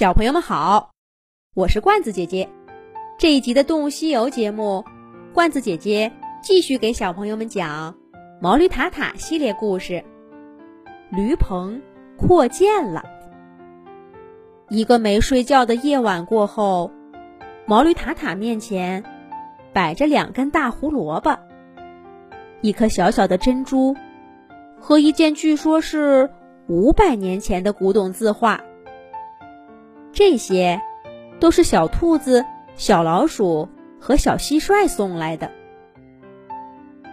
[0.00, 0.92] 小朋友们好，
[1.54, 2.48] 我是罐子姐姐。
[3.18, 4.82] 这一集的《动物西游》节目，
[5.34, 6.10] 罐子姐姐
[6.42, 7.92] 继续给小朋友们讲
[8.40, 10.02] 《毛驴塔塔》系列故事。
[11.10, 11.82] 驴棚
[12.16, 13.04] 扩建了。
[14.70, 16.90] 一个没睡觉的夜晚过后，
[17.66, 19.04] 毛驴塔塔面前
[19.74, 21.38] 摆着两根大胡萝卜，
[22.62, 23.94] 一颗小小的珍珠，
[24.80, 26.30] 和一件据说是
[26.68, 28.62] 五百年前的古董字画。
[30.20, 30.82] 这些，
[31.40, 32.44] 都是小兔子、
[32.76, 35.50] 小老鼠和小蟋蟀送来的。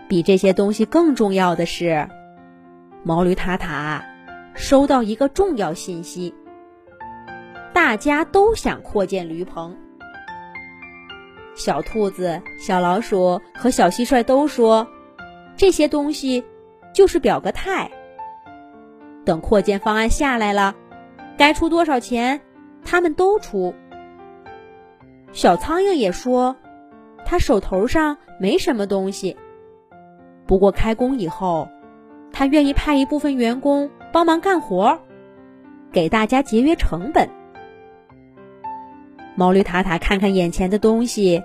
[0.09, 2.09] 比这些东西更重要的是，
[3.03, 4.03] 毛驴塔塔
[4.55, 6.35] 收到一个重要信息：
[7.73, 9.77] 大家都想扩建驴棚。
[11.55, 14.85] 小兔子、小老鼠和小蟋蟀都说，
[15.55, 16.43] 这些东西
[16.93, 17.89] 就是表个态。
[19.23, 20.75] 等扩建方案下来了，
[21.37, 22.41] 该出多少钱？
[22.89, 23.75] 他们都出。
[25.33, 26.55] 小苍蝇也说，
[27.25, 29.35] 他手头上没什么东西。
[30.45, 31.67] 不过开工以后，
[32.31, 34.97] 他愿意派一部分员工帮忙干活，
[35.91, 37.29] 给大家节约成本。
[39.35, 41.43] 毛驴塔塔看看眼前的东西，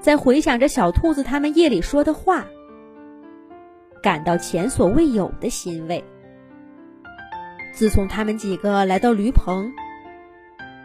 [0.00, 2.46] 在回想着小兔子他们夜里说的话，
[4.02, 6.02] 感到前所未有的欣慰。
[7.74, 9.70] 自从他们几个来到驴棚。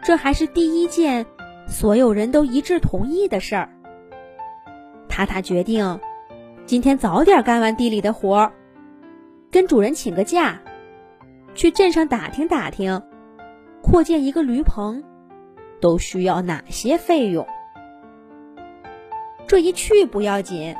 [0.02, 1.24] 这还是第一件
[1.66, 3.68] 所有人都一致同意的事儿。
[5.08, 6.00] 塔塔决定
[6.64, 8.52] 今天早点干完地里的活儿，
[9.50, 10.60] 跟主人请个假，
[11.54, 13.02] 去镇上打听打听，
[13.82, 15.02] 扩建一个驴棚
[15.80, 17.46] 都需要哪些费用。
[19.46, 20.74] 这一去不要紧，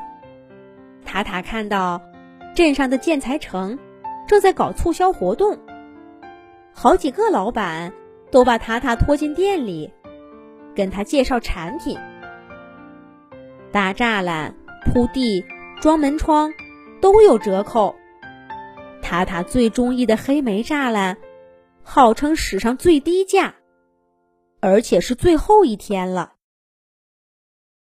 [1.04, 2.00] 塔塔看到
[2.54, 3.78] 镇上的建材城
[4.26, 5.58] 正在搞促销活动，
[6.72, 7.92] 好几个老板。
[8.30, 9.92] 都把塔塔拖进店里，
[10.74, 11.98] 跟他介绍产品。
[13.72, 15.44] 大栅栏、铺地、
[15.80, 16.52] 装门窗
[17.00, 17.96] 都有折扣。
[19.02, 21.18] 塔塔最中意的黑莓栅栏，
[21.82, 23.56] 号称史上最低价，
[24.60, 26.34] 而且是最后一天了。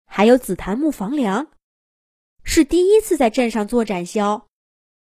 [0.07, 1.47] 还有紫檀木房梁，
[2.43, 4.47] 是第一次在镇上做展销，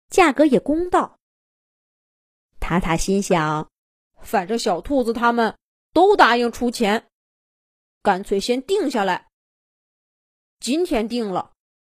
[0.08, 1.18] 价格也公道。
[2.58, 3.69] 塔塔心想。
[4.22, 5.56] 反正小兔子他们
[5.92, 7.08] 都答应出钱，
[8.02, 9.28] 干脆先定下来。
[10.58, 11.52] 今天定了，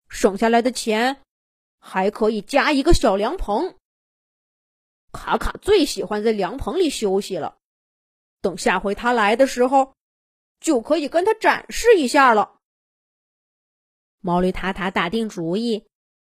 [0.08, 1.22] 省下来的钱
[1.78, 3.76] 还可以加一个小凉棚。
[5.12, 7.58] 卡卡最喜欢在凉棚里休息了，
[8.40, 9.94] 等下回他来的时候，
[10.60, 12.58] 就可以跟他展示一下了。
[14.20, 15.84] 毛驴塔塔打定主意，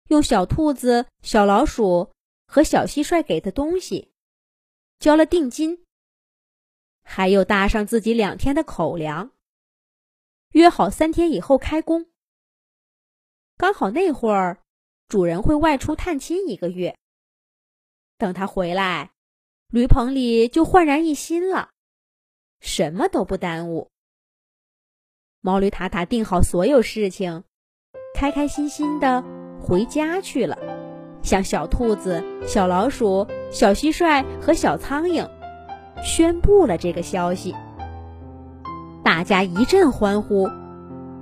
[0.09, 2.11] 用小兔子、小老鼠
[2.45, 4.11] 和小蟋蟀给的东西。
[4.99, 5.83] 交了定金，
[7.03, 9.31] 还有搭上自己两天的口粮，
[10.53, 12.07] 约好三天以后开工。
[13.57, 14.63] 刚好那会儿，
[15.07, 16.97] 主人会外出探亲一个月，
[18.17, 19.11] 等他回来，
[19.69, 21.71] 驴棚里就焕然一新了，
[22.59, 23.89] 什么都不耽误。
[25.41, 27.43] 毛驴塔塔定好所有事情，
[28.13, 29.23] 开开心心的
[29.61, 30.76] 回家去了。
[31.21, 35.27] 向小兔子、小老鼠、小蟋蟀和小苍蝇
[36.03, 37.55] 宣布了这个消息，
[39.03, 40.49] 大家一阵欢呼，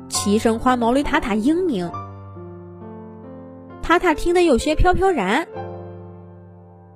[0.09, 1.91] 齐声夸毛驴塔塔英明。
[3.81, 5.47] 塔塔听得有些飘飘然，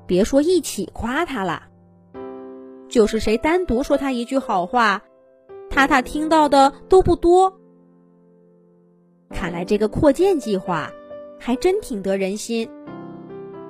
[0.05, 1.63] 别说一起夸他了，
[2.87, 5.03] 就是谁单独说他一句好话，
[5.69, 7.53] 塔塔听到的都不多。
[9.29, 10.91] 看来这个扩建计划
[11.39, 12.69] 还真挺得人心。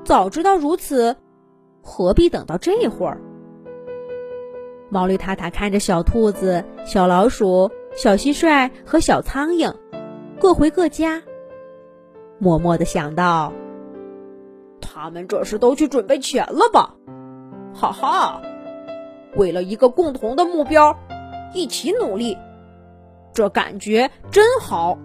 [0.10, 1.18] 早知道如此，
[1.84, 3.22] 何必等到这会儿？
[4.90, 9.72] 毛驴塔塔看着小兔子、小老鼠、小蟋蟀和小苍蝇，
[10.40, 11.22] 各回各家，
[12.40, 13.54] 默默的想到：
[14.82, 16.96] 他们这是都去准备钱了吧？
[17.76, 18.42] 哈哈，
[19.36, 20.98] 为了一个共同的目标，
[21.54, 22.36] 一起努力，
[23.32, 24.98] 这感觉真好。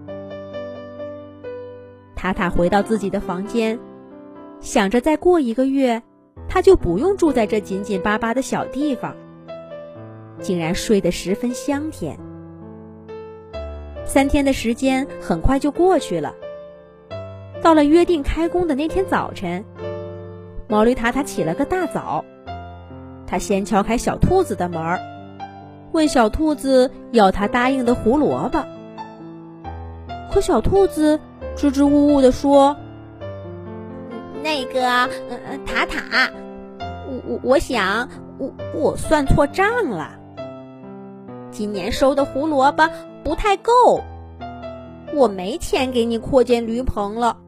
[2.16, 3.78] 塔塔回到自己的房间。
[4.64, 6.02] 想着再过一个月，
[6.48, 9.14] 他就不用住在这紧紧巴巴的小地方，
[10.40, 12.18] 竟然睡得十分香甜。
[14.06, 16.34] 三天的时间很快就过去了。
[17.60, 19.62] 到了约定开工的那天早晨，
[20.66, 22.24] 毛驴塔塔起了个大早，
[23.26, 24.98] 他先敲开小兔子的门，
[25.92, 28.64] 问小兔子要他答应的胡萝卜。
[30.32, 31.20] 可小兔子
[31.54, 32.78] 支支吾吾地说。
[34.44, 34.82] 那个，
[35.30, 36.30] 呃，塔塔，
[37.08, 38.06] 我我我想，
[38.38, 40.10] 我我算错账了，
[41.50, 42.86] 今年收的胡萝卜
[43.24, 44.02] 不太够，
[45.14, 47.38] 我没钱给你扩建驴棚了。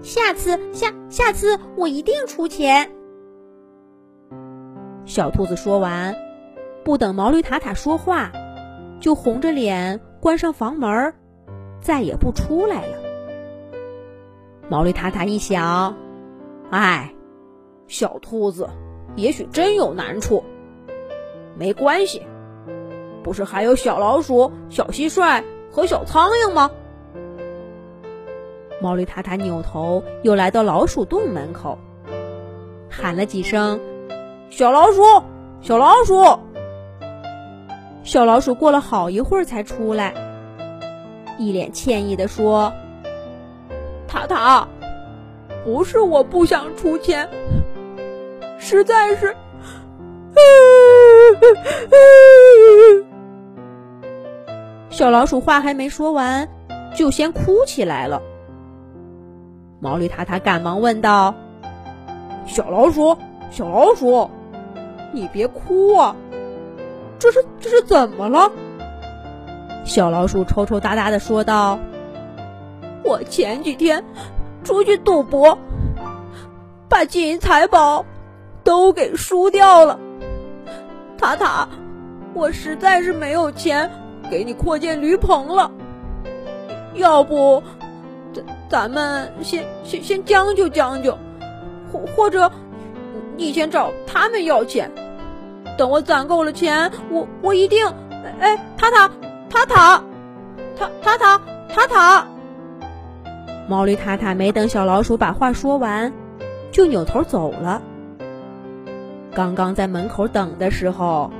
[0.00, 2.90] 下次下下次我一定出钱。
[5.04, 6.16] 小兔子说完，
[6.82, 8.32] 不等毛驴塔塔说话，
[9.00, 11.12] 就红着脸关上房门，
[11.82, 13.03] 再也不出来了。
[14.74, 15.94] 毛驴塔塔一想，
[16.68, 17.14] 哎，
[17.86, 18.68] 小兔子
[19.14, 20.42] 也许真有难处。
[21.56, 22.20] 没关系，
[23.22, 26.72] 不是还有小老鼠、小蟋蟀和小苍蝇吗？
[28.82, 31.78] 毛驴塔塔扭头，又来到老鼠洞门口，
[32.90, 33.78] 喊了几声
[34.50, 35.02] ：“小老鼠，
[35.60, 36.40] 小老鼠！”
[38.02, 40.12] 小老鼠过了好一会儿才出来，
[41.38, 42.72] 一脸歉意的说
[44.14, 44.68] ：“塔塔，
[45.64, 47.28] 不是我不想出钱，
[48.58, 49.34] 实在是……”
[54.88, 56.48] 小老鼠话还没说完，
[56.94, 58.22] 就先哭起来了。
[59.80, 61.34] 毛驴塔塔赶忙问道
[62.46, 63.18] ：“小老鼠，
[63.50, 64.30] 小老鼠，
[65.12, 66.14] 你别哭啊！
[67.18, 68.52] 这是这是怎么了？”
[69.84, 71.80] 小老鼠抽抽搭搭的说道
[73.04, 74.02] ：“我前几天
[74.64, 75.58] 出去赌博，
[76.88, 78.04] 把金银财宝
[78.64, 79.98] 都给输掉了。
[81.18, 81.68] 塔塔，
[82.32, 83.90] 我实在是没有钱
[84.30, 85.70] 给你扩建驴棚了。
[86.94, 87.62] 要不，
[88.32, 91.18] 咱咱们先先先将就将就，
[91.92, 92.50] 或或者
[93.36, 94.90] 你先找他们要钱。
[95.76, 97.86] 等我攒够了钱，我我一定……
[98.40, 99.10] 哎，塔塔
[99.50, 100.02] 塔塔
[100.78, 102.26] 塔塔塔塔塔。
[103.68, 106.12] 毛驴塔塔没等小老鼠把话说完，
[106.70, 107.82] 就扭头走了。
[109.34, 111.30] 刚刚在门口等的时候，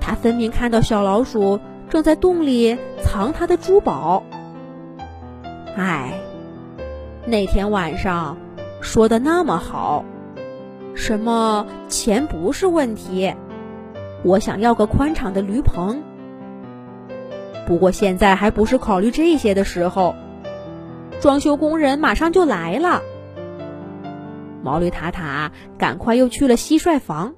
[0.00, 4.22] 他分明看到小老鼠正在洞里藏他的珠宝。
[5.76, 6.14] 哎。
[7.26, 8.38] 那天晚上
[8.80, 10.06] 说的那么好，
[10.94, 13.34] 什么钱不是问题，
[14.24, 16.02] 我想要个宽敞的驴棚。
[17.66, 20.14] 不过现在还不是考虑这些的时候，
[21.20, 23.02] 装修工人马上就来了。
[24.62, 27.34] 毛驴塔塔赶快又去了蟋蟀房。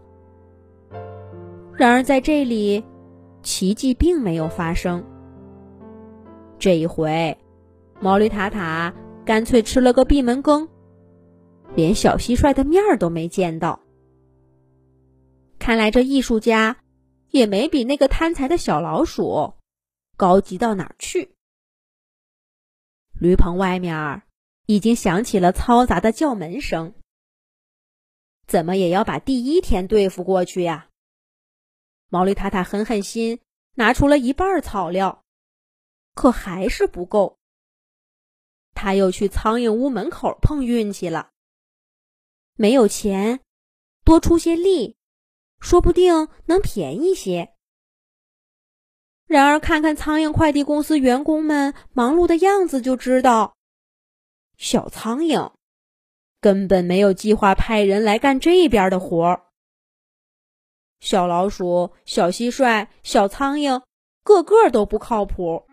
[1.74, 2.84] 然而在这里，
[3.42, 5.04] 奇迹并没有发生。
[6.58, 7.36] 这一回，
[8.00, 8.94] 毛驴塔塔。
[9.24, 10.68] 干脆吃了个闭门羹，
[11.76, 13.78] 连小蟋蟀的面儿都没见到。
[15.60, 16.78] 看来这艺术家
[17.30, 19.52] 也没比那个贪财的小老鼠
[20.16, 21.36] 高级到哪儿去。
[23.22, 24.22] 驴棚外面
[24.66, 26.92] 已经响起了嘈杂的叫门声，
[28.48, 30.88] 怎么也要把第一天对付过去呀？
[32.08, 33.38] 毛驴太太狠狠心，
[33.74, 35.22] 拿出了一半草料，
[36.16, 37.38] 可还是不够。
[38.74, 41.30] 他又去苍蝇屋门口碰运气了。
[42.56, 43.38] 没有钱，
[44.02, 44.96] 多出些力，
[45.60, 47.51] 说不定能便宜些。
[49.32, 53.54] 然而，看看苍蝇快递公司员工们忙碌的样子，就知道，
[54.58, 55.50] 小苍蝇
[56.40, 59.40] 根本没有计划派人来干这边的活儿。
[61.00, 63.82] 小老鼠、小蟋蟀、小苍蝇，
[64.22, 65.64] 个个都不靠谱。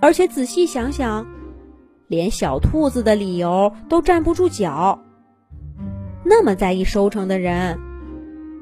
[0.00, 1.26] 而且仔细想想。
[2.06, 5.00] 连小兔子的理由都站不住脚。
[6.22, 7.80] 那么在意收成的人，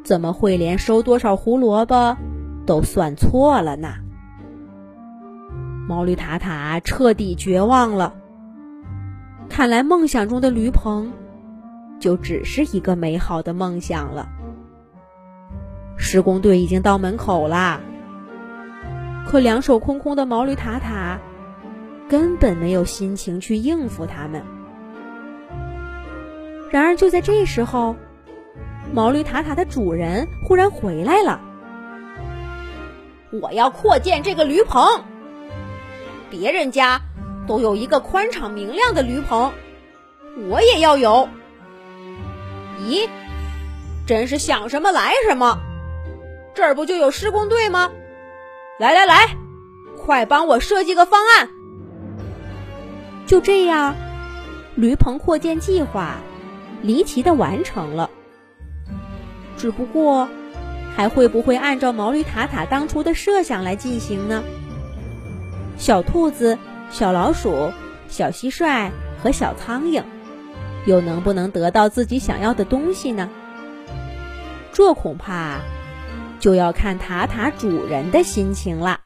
[0.04, 2.16] 怎么会连收多少胡萝卜
[2.66, 3.94] 都算错了呢？
[5.88, 8.14] 毛驴塔塔彻底绝望了。
[9.48, 11.12] 看来梦想中的驴棚，
[11.98, 14.28] 就只是一个美好的梦想了。
[15.96, 17.80] 施工队已经到门口啦，
[19.26, 21.18] 可两手空空的毛驴塔塔。
[22.08, 24.42] 根本没有心情去应付他们。
[26.70, 27.96] 然而，就在这时候，
[28.92, 31.40] 毛驴塔塔的主人忽然回来了。
[33.40, 34.86] 我要扩建这个驴棚，
[36.30, 37.00] 别人家
[37.46, 39.50] 都有一个宽敞明亮的驴棚，
[40.48, 41.28] 我也要有。
[42.80, 43.08] 咦，
[44.06, 45.58] 真是想什么来什么！
[46.54, 47.90] 这儿不就有施工队吗？
[48.78, 49.36] 来来来，
[49.96, 51.48] 快帮我设计个方案！
[53.26, 53.94] 就这样，
[54.74, 56.16] 驴棚扩建计划
[56.82, 58.10] 离奇的完成了。
[59.56, 60.28] 只不过，
[60.94, 64.42] 还会不会按照毛驴塔塔当初的设想来进行呢？
[65.78, 66.58] 小兔子
[66.90, 67.72] 小老鼠
[68.08, 68.90] 小蟋蟀
[69.22, 70.02] 和小苍蝇
[70.86, 73.28] 又能不能得到自己想要的东西呢？
[74.72, 75.60] 这恐怕
[76.40, 79.00] 就要看塔塔主人的心情了。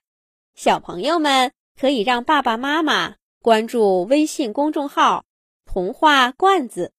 [0.55, 5.25] 小朋友们可以让爸爸妈妈关注微信公众号
[5.64, 6.93] 童话罐子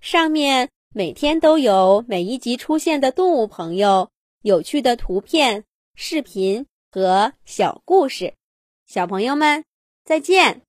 [0.00, 4.10] 上面每天都有每一集出现的动物朋友
[4.42, 8.34] 有趣的图片视频和小故事。
[8.86, 9.64] 小朋友们
[10.04, 10.62] 再见。